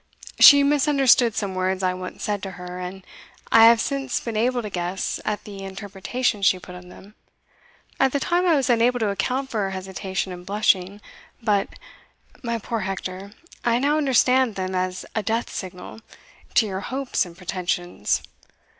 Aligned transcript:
She 0.39 0.63
misunderstood 0.63 1.35
some 1.35 1.53
words 1.53 1.83
I 1.83 1.93
once 1.93 2.23
said 2.23 2.41
to 2.41 2.51
her, 2.57 2.79
and 2.79 3.05
I 3.51 3.65
have 3.65 3.79
since 3.79 4.19
been 4.19 4.35
able 4.35 4.63
to 4.63 4.69
guess 4.71 5.19
at 5.25 5.43
the 5.43 5.61
interpretation 5.61 6.41
she 6.41 6.57
put 6.57 6.73
on 6.73 6.89
them. 6.89 7.13
At 7.99 8.11
the 8.11 8.19
time 8.19 8.47
I 8.47 8.55
was 8.55 8.67
unable 8.67 8.97
to 9.01 9.09
account 9.09 9.51
for 9.51 9.59
her 9.59 9.69
hesitation 9.69 10.31
and 10.33 10.43
blushing; 10.43 11.01
but, 11.43 11.77
my 12.41 12.57
poor 12.57 12.79
Hector, 12.79 13.33
I 13.63 13.77
now 13.77 13.97
understand 13.99 14.55
them 14.55 14.73
as 14.73 15.05
a 15.13 15.21
death 15.21 15.51
signal 15.51 15.99
to 16.55 16.65
your 16.65 16.79
hopes 16.79 17.23
and 17.23 17.37
pretensions. 17.37 18.23